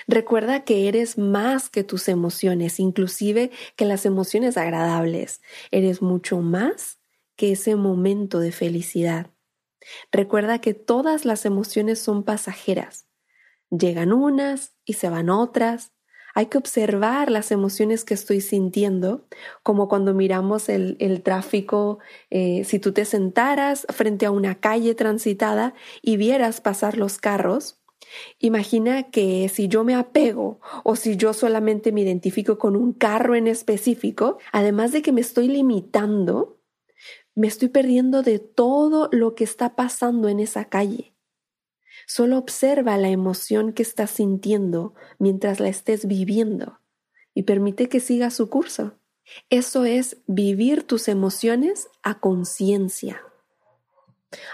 Recuerda 0.07 0.65
que 0.65 0.87
eres 0.87 1.19
más 1.19 1.69
que 1.69 1.83
tus 1.83 2.09
emociones, 2.09 2.79
inclusive 2.79 3.51
que 3.75 3.85
las 3.85 4.07
emociones 4.07 4.57
agradables. 4.57 5.43
Eres 5.73 6.03
mucho 6.03 6.39
más 6.39 7.01
que 7.35 7.53
ese 7.53 7.75
momento 7.75 8.39
de 8.39 8.53
felicidad. 8.53 9.31
Recuerda 10.13 10.61
que 10.61 10.75
todas 10.75 11.25
las 11.25 11.45
emociones 11.47 11.99
son 11.99 12.23
pasajeras 12.23 13.10
Llegan 13.71 14.13
unas 14.13 14.75
y 14.85 14.95
se 14.95 15.09
van 15.09 15.31
otras. 15.31 15.93
Hay 16.35 16.47
que 16.47 16.59
observar 16.59 17.31
las 17.31 17.51
emociones 17.51 18.05
que 18.05 18.15
estoy 18.15 18.41
sintiendo, 18.41 19.27
como 19.63 19.89
cuando 19.89 20.15
miramos 20.15 20.69
el, 20.69 21.23
tráfico, 21.25 21.99
eh, 22.31 22.63
si 22.65 22.79
tú 22.79 22.93
te 22.93 23.05
sentaras 23.05 23.87
frente 23.91 24.27
a 24.27 24.31
una 24.31 24.61
calle 24.61 24.95
transitada 24.95 25.75
y 26.03 26.17
vieras 26.17 26.61
pasar 26.61 26.97
los 26.97 27.19
carros, 27.19 27.81
Imagina 28.39 29.11
que 29.11 29.49
si 29.49 29.69
yo 29.69 29.85
me 29.85 29.95
apego 29.95 30.61
o 30.85 30.97
si 30.97 31.17
yo 31.17 31.33
solamente 31.33 31.93
me 31.93 32.01
identifico 32.01 32.59
con 32.59 32.77
un 32.77 32.93
carro 32.93 33.35
en 33.35 33.47
específico, 33.47 34.39
además 34.53 34.93
de 34.93 35.03
que 35.03 35.13
me 35.13 35.21
estoy 35.21 35.49
limitando, 35.49 36.59
me 37.35 37.47
estoy 37.47 37.69
perdiendo 37.69 38.23
de 38.23 38.39
todo 38.39 39.09
lo 39.13 39.35
que 39.35 39.45
está 39.45 39.77
pasando 39.77 40.29
en 40.29 40.41
esa 40.41 40.65
calle. 40.67 41.15
Solo 42.13 42.39
observa 42.39 42.97
la 42.97 43.09
emoción 43.09 43.73
que 43.73 43.85
estás 43.85 44.11
sintiendo 44.11 44.95
mientras 45.21 45.61
la 45.61 45.69
estés 45.69 46.07
viviendo 46.07 46.81
y 47.35 47.45
permite 47.45 47.89
que 47.89 48.01
siga 48.01 48.31
su 48.31 48.51
curso. 48.51 48.95
Eso 49.49 49.85
es 49.85 50.17
vivir 50.27 50.83
tus 50.83 51.07
emociones 51.07 51.89
a 52.03 52.19
conciencia. 52.19 53.23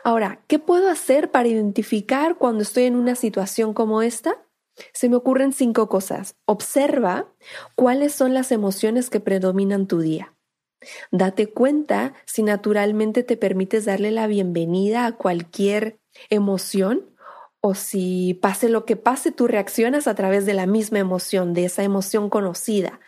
Ahora, 0.05 0.45
¿qué 0.49 0.59
puedo 0.59 0.91
hacer 0.91 1.31
para 1.31 1.49
identificar 1.49 2.37
cuando 2.37 2.63
estoy 2.63 2.85
en 2.85 2.95
una 2.95 3.15
situación 3.15 3.73
como 3.73 4.03
esta? 4.03 4.37
Se 4.93 5.09
me 5.09 5.17
ocurren 5.17 5.55
cinco 5.55 5.89
cosas. 5.89 6.37
Observa 6.45 7.33
cuáles 7.75 8.13
son 8.13 8.35
las 8.35 8.53
emociones 8.53 9.09
que 9.09 9.21
predominan 9.21 9.87
tu 9.87 10.01
día. 10.01 10.35
Date 11.11 11.47
cuenta 11.47 12.13
si 12.27 12.43
naturalmente 12.43 13.23
te 13.23 13.39
permites 13.39 13.87
darle 13.87 14.11
la 14.11 14.27
bienvenida 14.27 15.07
a 15.07 15.13
cualquier 15.13 15.99
emoción 16.29 17.16
o 17.61 17.75
si 17.75 18.35
pase 18.35 18.69
lo 18.69 18.85
que 18.85 18.97
pase, 18.97 19.33
tú 19.33 19.47
reaccionas 19.47 20.07
a 20.07 20.15
través 20.15 20.47
de 20.47 20.55
la 20.55 20.67
misma 20.67 20.99
emoción, 20.99 21.55
de 21.55 21.65
esa 21.65 21.83
emoción 21.83 22.31
conocida 22.31 23.01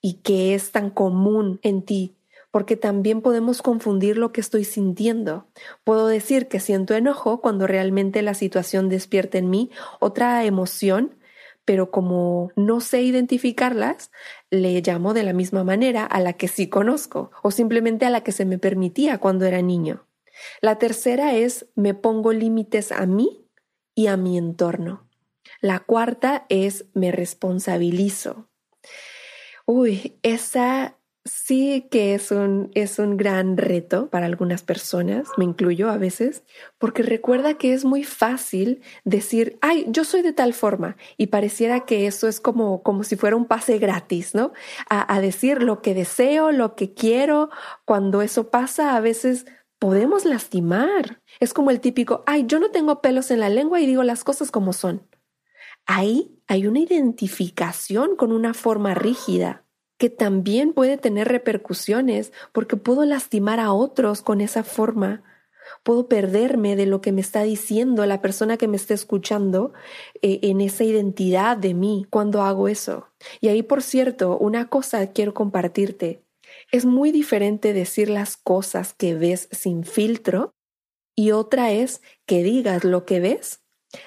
y 0.00 0.14
que 0.14 0.54
es 0.54 0.72
tan 0.72 0.90
común 0.90 1.60
en 1.62 1.82
ti, 1.82 2.16
porque 2.50 2.76
también 2.76 3.20
podemos 3.22 3.62
confundir 3.62 4.16
lo 4.16 4.32
que 4.32 4.40
estoy 4.40 4.64
sintiendo. 4.64 5.46
Puedo 5.84 6.08
decir 6.08 6.48
que 6.48 6.60
siento 6.60 6.94
enojo 6.94 7.40
cuando 7.40 7.66
realmente 7.66 8.22
la 8.22 8.34
situación 8.34 8.88
despierta 8.88 9.38
en 9.38 9.50
mí 9.50 9.70
otra 10.00 10.44
emoción 10.44 11.20
pero 11.70 11.92
como 11.92 12.50
no 12.56 12.80
sé 12.80 13.02
identificarlas, 13.02 14.10
le 14.50 14.80
llamo 14.80 15.14
de 15.14 15.22
la 15.22 15.32
misma 15.32 15.62
manera 15.62 16.04
a 16.04 16.18
la 16.18 16.32
que 16.32 16.48
sí 16.48 16.68
conozco 16.68 17.30
o 17.44 17.52
simplemente 17.52 18.06
a 18.06 18.10
la 18.10 18.22
que 18.22 18.32
se 18.32 18.44
me 18.44 18.58
permitía 18.58 19.18
cuando 19.18 19.46
era 19.46 19.62
niño. 19.62 20.04
La 20.60 20.78
tercera 20.78 21.34
es 21.34 21.66
me 21.76 21.94
pongo 21.94 22.32
límites 22.32 22.90
a 22.90 23.06
mí 23.06 23.46
y 24.00 24.06
a 24.06 24.16
mi 24.16 24.38
entorno. 24.38 25.06
La 25.60 25.80
cuarta 25.80 26.46
es 26.48 26.86
me 26.94 27.12
responsabilizo. 27.12 28.48
Uy, 29.66 30.18
esa 30.22 30.96
sí 31.26 31.86
que 31.90 32.14
es 32.14 32.30
un, 32.30 32.70
es 32.74 32.98
un 32.98 33.18
gran 33.18 33.58
reto 33.58 34.08
para 34.08 34.24
algunas 34.24 34.62
personas, 34.62 35.28
me 35.36 35.44
incluyo 35.44 35.90
a 35.90 35.98
veces, 35.98 36.44
porque 36.78 37.02
recuerda 37.02 37.58
que 37.58 37.74
es 37.74 37.84
muy 37.84 38.04
fácil 38.04 38.80
decir, 39.04 39.58
ay, 39.60 39.84
yo 39.88 40.04
soy 40.04 40.22
de 40.22 40.32
tal 40.32 40.54
forma, 40.54 40.96
y 41.18 41.26
pareciera 41.26 41.80
que 41.80 42.06
eso 42.06 42.26
es 42.26 42.40
como, 42.40 42.82
como 42.82 43.04
si 43.04 43.16
fuera 43.16 43.36
un 43.36 43.44
pase 43.44 43.76
gratis, 43.76 44.34
¿no? 44.34 44.54
A, 44.88 45.14
a 45.14 45.20
decir 45.20 45.62
lo 45.62 45.82
que 45.82 45.92
deseo, 45.92 46.52
lo 46.52 46.74
que 46.74 46.94
quiero, 46.94 47.50
cuando 47.84 48.22
eso 48.22 48.48
pasa, 48.48 48.96
a 48.96 49.00
veces 49.00 49.44
podemos 49.80 50.24
lastimar. 50.24 51.20
Es 51.40 51.52
como 51.52 51.72
el 51.72 51.80
típico, 51.80 52.22
ay, 52.26 52.44
yo 52.46 52.60
no 52.60 52.70
tengo 52.70 53.00
pelos 53.00 53.32
en 53.32 53.40
la 53.40 53.48
lengua 53.48 53.80
y 53.80 53.86
digo 53.86 54.04
las 54.04 54.22
cosas 54.22 54.52
como 54.52 54.72
son. 54.72 55.08
Ahí 55.86 56.38
hay 56.46 56.68
una 56.68 56.78
identificación 56.78 58.14
con 58.14 58.30
una 58.30 58.54
forma 58.54 58.94
rígida 58.94 59.64
que 59.98 60.10
también 60.10 60.72
puede 60.72 60.96
tener 60.98 61.28
repercusiones 61.28 62.32
porque 62.52 62.76
puedo 62.76 63.04
lastimar 63.04 63.58
a 63.58 63.72
otros 63.72 64.22
con 64.22 64.40
esa 64.40 64.62
forma. 64.62 65.24
Puedo 65.82 66.08
perderme 66.08 66.76
de 66.76 66.86
lo 66.86 67.00
que 67.00 67.12
me 67.12 67.20
está 67.20 67.42
diciendo 67.42 68.04
la 68.06 68.20
persona 68.20 68.56
que 68.56 68.68
me 68.68 68.76
está 68.76 68.94
escuchando 68.94 69.72
eh, 70.20 70.40
en 70.42 70.60
esa 70.60 70.84
identidad 70.84 71.56
de 71.56 71.74
mí 71.74 72.06
cuando 72.10 72.42
hago 72.42 72.68
eso. 72.68 73.08
Y 73.40 73.48
ahí, 73.48 73.62
por 73.62 73.82
cierto, 73.82 74.36
una 74.36 74.68
cosa 74.68 75.06
quiero 75.12 75.32
compartirte. 75.32 76.24
Es 76.70 76.84
muy 76.84 77.10
diferente 77.10 77.72
decir 77.72 78.08
las 78.08 78.36
cosas 78.36 78.94
que 78.94 79.14
ves 79.14 79.48
sin 79.50 79.84
filtro 79.84 80.54
y 81.16 81.32
otra 81.32 81.72
es 81.72 82.00
que 82.26 82.42
digas 82.42 82.84
lo 82.84 83.04
que 83.04 83.20
ves 83.20 83.62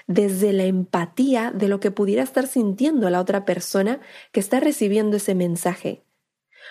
desde 0.07 0.53
la 0.53 0.63
empatía 0.63 1.51
de 1.51 1.67
lo 1.67 1.79
que 1.79 1.91
pudiera 1.91 2.23
estar 2.23 2.47
sintiendo 2.47 3.09
la 3.09 3.19
otra 3.19 3.43
persona 3.43 3.99
que 4.31 4.39
está 4.39 4.59
recibiendo 4.59 5.17
ese 5.17 5.35
mensaje. 5.35 6.03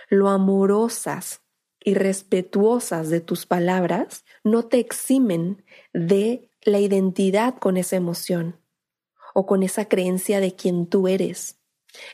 Lo 0.08 0.28
amorosas 0.28 1.42
y 1.84 1.94
respetuosas 1.94 3.10
de 3.10 3.20
tus 3.20 3.44
palabras 3.44 4.24
no 4.44 4.64
te 4.64 4.78
eximen 4.78 5.64
de 5.92 6.48
la 6.62 6.78
identidad 6.78 7.58
con 7.58 7.76
esa 7.76 7.96
emoción 7.96 8.60
o 9.34 9.46
con 9.46 9.62
esa 9.62 9.86
creencia 9.88 10.40
de 10.40 10.54
quien 10.54 10.86
tú 10.86 11.08
eres. 11.08 11.58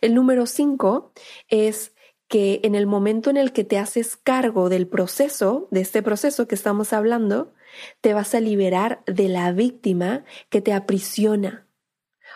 El 0.00 0.14
número 0.14 0.46
cinco 0.46 1.12
es 1.48 1.92
que 2.28 2.60
en 2.62 2.74
el 2.74 2.86
momento 2.86 3.30
en 3.30 3.38
el 3.38 3.52
que 3.52 3.64
te 3.64 3.78
haces 3.78 4.16
cargo 4.16 4.68
del 4.68 4.86
proceso, 4.86 5.66
de 5.70 5.80
este 5.80 6.02
proceso 6.02 6.46
que 6.46 6.54
estamos 6.54 6.92
hablando, 6.92 7.52
te 8.00 8.14
vas 8.14 8.34
a 8.34 8.40
liberar 8.40 9.02
de 9.06 9.28
la 9.28 9.50
víctima 9.52 10.24
que 10.50 10.60
te 10.60 10.72
aprisiona. 10.72 11.66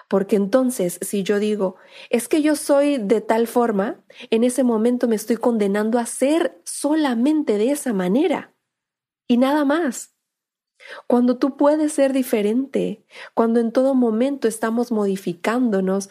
Porque 0.08 0.36
entonces, 0.36 0.98
si 1.02 1.22
yo 1.22 1.38
digo, 1.38 1.76
es 2.10 2.28
que 2.28 2.42
yo 2.42 2.56
soy 2.56 2.98
de 2.98 3.20
tal 3.20 3.46
forma, 3.46 4.02
en 4.30 4.44
ese 4.44 4.64
momento 4.64 5.08
me 5.08 5.16
estoy 5.16 5.36
condenando 5.36 5.98
a 5.98 6.06
ser 6.06 6.60
solamente 6.64 7.58
de 7.58 7.70
esa 7.70 7.92
manera. 7.92 8.54
Y 9.28 9.36
nada 9.36 9.64
más. 9.64 10.14
Cuando 11.06 11.38
tú 11.38 11.56
puedes 11.56 11.92
ser 11.92 12.12
diferente, 12.12 13.04
cuando 13.34 13.60
en 13.60 13.70
todo 13.70 13.94
momento 13.94 14.48
estamos 14.48 14.90
modificándonos 14.90 16.10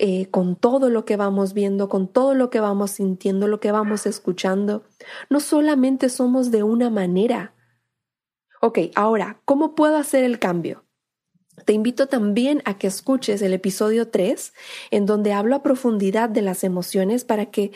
eh, 0.00 0.26
con 0.30 0.56
todo 0.56 0.90
lo 0.90 1.04
que 1.04 1.16
vamos 1.16 1.54
viendo, 1.54 1.88
con 1.88 2.08
todo 2.08 2.34
lo 2.34 2.50
que 2.50 2.60
vamos 2.60 2.92
sintiendo, 2.92 3.46
lo 3.46 3.60
que 3.60 3.70
vamos 3.70 4.06
escuchando, 4.06 4.82
no 5.28 5.40
solamente 5.40 6.08
somos 6.08 6.50
de 6.50 6.62
una 6.62 6.90
manera, 6.90 7.54
Ok, 8.62 8.78
ahora, 8.94 9.40
¿cómo 9.46 9.74
puedo 9.74 9.96
hacer 9.96 10.22
el 10.22 10.38
cambio? 10.38 10.84
Te 11.64 11.72
invito 11.72 12.08
también 12.08 12.60
a 12.66 12.76
que 12.76 12.88
escuches 12.88 13.40
el 13.40 13.54
episodio 13.54 14.08
3, 14.08 14.52
en 14.90 15.06
donde 15.06 15.32
hablo 15.32 15.56
a 15.56 15.62
profundidad 15.62 16.28
de 16.28 16.42
las 16.42 16.62
emociones 16.62 17.24
para 17.24 17.46
que 17.46 17.72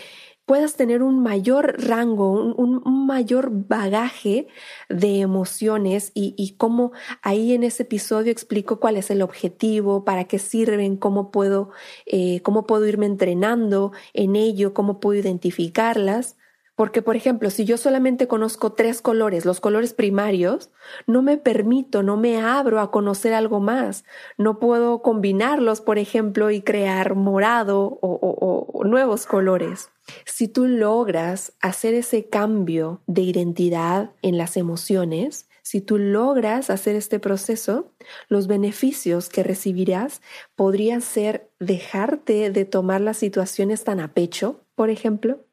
puedas 0.47 0.77
tener 0.77 1.03
un 1.03 1.23
mayor 1.23 1.77
rango, 1.79 2.33
un, 2.33 2.83
mayor 3.07 3.51
bagaje 3.51 4.49
de 4.89 5.21
emociones 5.21 6.11
y, 6.15 6.55
cómo 6.59 6.93
ahí 7.23 7.53
en 7.53 7.65
ese 7.65 7.85
episodio 7.85 8.33
explico 8.33 8.81
cuál 8.81 8.97
es 8.97 9.11
el 9.11 9.23
objetivo, 9.23 10.05
para 10.05 10.25
qué 10.25 10.39
sirven, 10.39 10.97
cómo 10.97 11.31
puedo, 11.31 11.71
eh, 12.07 12.41
cómo 12.43 12.67
puedo 12.67 12.87
irme 12.87 13.07
entrenando 13.07 13.93
en 14.13 14.37
ello, 14.37 14.75
cómo 14.75 15.01
puedo 15.01 15.21
identificarlas. 15.21 16.37
Porque, 16.77 17.03
por 17.03 17.15
ejemplo, 17.15 17.51
si 17.51 17.65
yo 17.65 17.77
solamente 17.77 18.27
conozco 18.27 18.73
tres 18.73 19.01
colores, 19.01 19.45
los 19.45 19.61
colores 19.61 19.95
primarios, 19.95 20.71
no 21.07 21.23
me 21.23 21.37
permito, 21.37 22.03
no 22.03 22.17
me 22.17 22.41
abro 22.41 22.81
a 22.81 22.91
conocer 22.91 23.33
algo 23.33 23.61
más. 23.61 24.05
No 24.39 24.59
puedo 24.59 25.01
combinarlos, 25.01 25.81
por 25.81 25.99
ejemplo, 25.99 26.51
y 26.51 26.63
crear 26.63 27.15
morado 27.15 27.99
o, 28.03 28.83
nuevos 28.85 29.25
colores. 29.27 29.91
Si 30.27 30.49
tú 30.49 30.67
logras 30.67 31.53
hacer 31.61 31.95
ese 31.95 32.29
cambio 32.29 33.01
de 33.07 33.23
identidad 33.23 34.11
en 34.23 34.37
las 34.37 34.57
emociones, 34.57 35.49
si 35.63 35.81
tú 35.81 35.97
logras 35.97 36.71
hacer 36.71 36.97
este 36.97 37.21
proceso, 37.21 37.93
los 38.29 38.49
beneficios 38.49 39.29
que 39.29 39.43
recibirás 39.43 40.21
podrían 40.57 41.01
ser 41.01 41.51
dejarte 41.59 42.51
de 42.51 42.65
tomar 42.65 43.01
las 43.01 43.17
situaciones 43.17 43.85
tan 43.85 44.01
a 44.01 44.13
pecho, 44.13 44.61
por 44.75 44.91
ejemplo, 44.91 45.47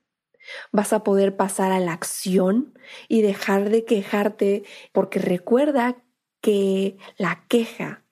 Vas 0.71 0.93
a 0.93 1.03
poder 1.03 1.35
pasar 1.35 1.71
a 1.71 1.79
la 1.79 1.93
acción 1.93 2.73
y 3.07 3.21
dejar 3.21 3.69
de 3.69 3.85
quejarte 3.85 4.63
porque 4.91 5.19
recuerda 5.19 5.97
que 6.41 6.97
la 7.17 7.45
queja 7.47 8.03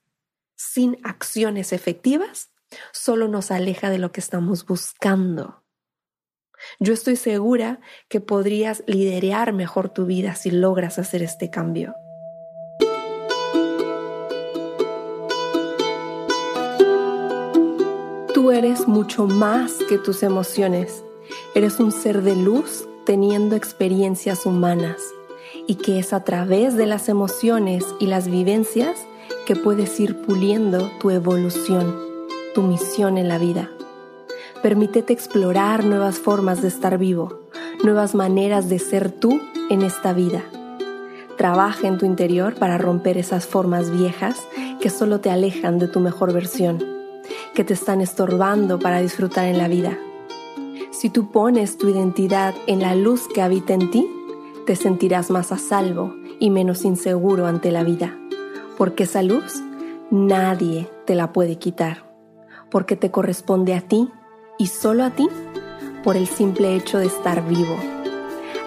sin 0.56 0.98
acciones 1.04 1.74
efectivas 1.74 2.52
solo 2.92 3.28
nos 3.28 3.52
aleja 3.52 3.90
de 3.90 3.98
lo 3.98 4.12
que 4.12 4.20
estamos 4.20 4.66
buscando. 4.66 5.64
Yo 6.80 6.94
estoy 6.94 7.16
segura 7.16 7.80
que 8.10 8.20
podrías 8.20 8.84
liderear 8.86 9.54
mejor 9.54 9.90
tu 9.90 10.06
vida 10.06 10.36
si 10.36 10.52
logras 10.52 11.00
hacer 11.00 11.24
este 11.24 11.50
cambio. 11.50 11.96
Tú 18.34 18.52
eres 18.52 18.88
mucho 18.88 19.26
más 19.26 19.74
que 19.88 19.98
tus 19.98 20.22
emociones 20.24 21.04
Eres 21.56 21.80
un 21.80 21.92
ser 21.92 22.22
de 22.22 22.36
luz 22.36 22.88
teniendo 23.06 23.56
experiencias 23.56 24.46
humanas 24.46 24.98
y 25.66 25.76
que 25.76 25.98
es 25.98 26.14
a 26.14 26.24
través 26.24 26.78
de 26.78 26.86
las 26.86 27.10
emociones 27.10 27.84
y 28.00 28.06
las 28.06 28.28
vivencias 28.28 29.08
que 29.48 29.56
puedes 29.56 30.00
ir 30.00 30.22
puliendo 30.22 30.92
tu 31.00 31.10
evolución, 31.10 31.98
tu 32.54 32.62
misión 32.62 33.18
en 33.18 33.28
la 33.28 33.40
vida. 33.40 33.72
Permítete 34.62 35.12
explorar 35.12 35.86
nuevas 35.86 36.20
formas 36.20 36.62
de 36.62 36.68
estar 36.68 37.00
vivo, 37.00 37.40
nuevas 37.84 38.14
maneras 38.14 38.70
de 38.70 38.78
ser 38.78 39.12
tú 39.12 39.42
en 39.72 39.82
esta 39.82 40.14
vida. 40.14 40.44
Trabaja 41.36 41.88
en 41.88 41.98
tu 41.98 42.06
interior 42.06 42.54
para 42.54 42.78
romper 42.78 43.18
esas 43.18 43.48
formas 43.48 43.90
viejas 43.90 44.36
que 44.80 44.92
solo 44.92 45.20
te 45.20 45.32
alejan 45.32 45.80
de 45.80 45.88
tu 45.88 46.00
mejor 46.00 46.32
versión, 46.32 46.78
que 47.56 47.64
te 47.64 47.74
están 47.74 48.02
estorbando 48.02 48.78
para 48.78 49.02
disfrutar 49.02 49.46
en 49.46 49.58
la 49.58 49.68
vida 49.68 49.98
si 50.92 51.10
tú 51.10 51.32
pones 51.32 51.78
tu 51.78 51.88
identidad 51.88 52.54
en 52.68 52.80
la 52.80 52.96
luz 52.96 53.28
que 53.34 53.42
habita 53.42 53.74
en 53.74 53.92
ti, 53.92 54.08
te 54.66 54.76
sentirás 54.76 55.30
más 55.30 55.52
a 55.52 55.58
salvo 55.58 56.16
y 56.40 56.50
menos 56.50 56.86
inseguro 56.86 57.46
ante 57.46 57.72
la 57.72 57.84
vida, 57.84 58.18
porque 58.78 59.04
esa 59.04 59.22
luz 59.22 59.62
nadie 60.12 60.90
te 61.06 61.16
la 61.16 61.32
puede 61.32 61.58
quitar, 61.58 62.06
porque 62.72 62.96
te 62.96 63.12
corresponde 63.12 63.76
a 63.76 63.82
ti 63.82 64.10
y 64.58 64.68
solo 64.68 65.04
a 65.04 65.12
ti 65.12 65.28
por 66.04 66.18
el 66.18 66.28
simple 66.28 66.76
hecho 66.76 66.98
de 66.98 67.06
estar 67.06 67.48
vivo. 67.48 67.78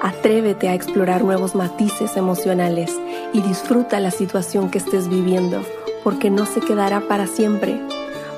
Atrévete 0.00 0.68
a 0.68 0.74
explorar 0.74 1.22
nuevos 1.22 1.54
matices 1.54 2.16
emocionales 2.16 2.98
y 3.32 3.40
disfruta 3.40 4.00
la 4.00 4.10
situación 4.10 4.70
que 4.70 4.78
estés 4.78 5.08
viviendo, 5.08 5.62
porque 6.02 6.30
no 6.30 6.44
se 6.46 6.60
quedará 6.60 7.06
para 7.06 7.26
siempre. 7.28 7.80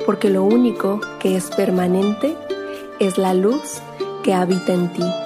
Porque 0.04 0.28
lo 0.28 0.44
único 0.44 1.00
que 1.18 1.36
es 1.36 1.50
permanente 1.52 2.36
es 3.00 3.18
la 3.18 3.34
luz 3.34 3.80
que 4.22 4.34
habita 4.34 4.72
en 4.72 4.92
ti. 4.92 5.23